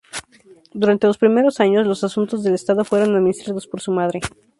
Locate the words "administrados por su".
3.15-3.91